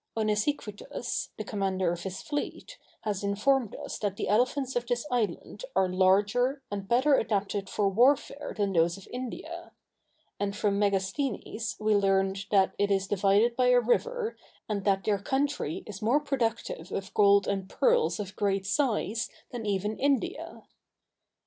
Onesicritus, 0.17 1.29
the 1.37 1.43
commander 1.43 1.91
of 1.91 2.01
his 2.01 2.23
fleet, 2.23 2.79
has 3.01 3.23
informed 3.23 3.75
us 3.75 3.99
that 3.99 4.15
the 4.15 4.27
elephants 4.29 4.75
of 4.75 4.87
this 4.87 5.05
island 5.11 5.63
are 5.75 5.87
larger, 5.87 6.63
and 6.71 6.87
better 6.87 7.13
adapted 7.13 7.69
for 7.69 7.87
warfare 7.87 8.51
than 8.57 8.73
those 8.73 8.97
of 8.97 9.07
India; 9.13 9.73
and 10.39 10.57
from 10.57 10.79
Megasthenes 10.79 11.75
we 11.79 11.95
learn 11.95 12.33
that 12.49 12.73
it 12.79 12.89
is 12.89 13.05
divided 13.05 13.55
by 13.55 13.67
a 13.67 13.79
river, 13.79 14.35
and 14.67 14.85
that 14.85 15.03
their 15.03 15.19
country 15.19 15.83
is 15.85 16.01
more 16.01 16.19
productive 16.19 16.91
of 16.91 17.13
gold 17.13 17.47
and 17.47 17.69
pearls 17.69 18.19
of 18.19 18.35
great 18.35 18.65
size 18.65 19.29
than 19.51 19.67
even 19.67 19.99
India. 19.99 20.63